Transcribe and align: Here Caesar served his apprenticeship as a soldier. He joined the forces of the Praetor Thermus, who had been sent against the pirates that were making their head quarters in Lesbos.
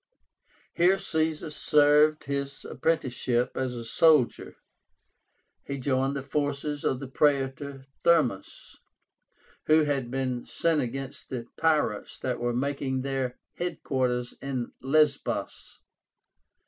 Here 0.73 0.97
Caesar 0.97 1.51
served 1.51 2.23
his 2.23 2.65
apprenticeship 2.65 3.51
as 3.53 3.75
a 3.75 3.85
soldier. 3.85 4.55
He 5.63 5.77
joined 5.77 6.15
the 6.15 6.23
forces 6.23 6.83
of 6.83 6.99
the 6.99 7.05
Praetor 7.07 7.85
Thermus, 8.03 8.79
who 9.67 9.83
had 9.83 10.09
been 10.09 10.47
sent 10.47 10.81
against 10.81 11.29
the 11.29 11.45
pirates 11.55 12.17
that 12.17 12.39
were 12.39 12.51
making 12.55 13.03
their 13.03 13.37
head 13.53 13.83
quarters 13.83 14.33
in 14.41 14.71
Lesbos. 14.81 15.77